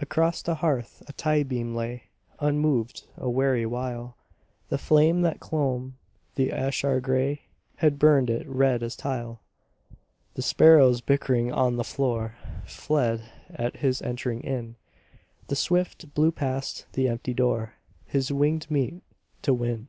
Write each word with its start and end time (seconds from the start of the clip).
Across 0.00 0.40
the 0.44 0.54
hearth 0.54 1.02
a 1.08 1.12
tie 1.12 1.42
beam 1.42 1.74
lay 1.76 2.04
Unmoved 2.40 3.06
a 3.18 3.28
weary 3.28 3.66
while. 3.66 4.16
The 4.70 4.78
flame 4.78 5.20
that 5.20 5.40
clomb 5.40 5.98
the 6.36 6.50
ashlar 6.54 7.00
grey 7.02 7.42
Had 7.76 7.98
burned 7.98 8.30
it 8.30 8.48
red 8.48 8.82
as 8.82 8.96
tile. 8.96 9.40
The 10.36 10.40
sparrows 10.40 11.02
bickering 11.02 11.52
on 11.52 11.76
the 11.76 11.84
floor 11.84 12.34
Fled 12.64 13.30
at 13.50 13.76
his 13.76 14.00
entering 14.00 14.40
in; 14.40 14.76
The 15.48 15.56
swift 15.56 16.06
flew 16.14 16.32
past 16.32 16.86
the 16.94 17.08
empty 17.08 17.34
door 17.34 17.74
His 18.06 18.32
winged 18.32 18.70
meat 18.70 19.02
to 19.42 19.52
win. 19.52 19.88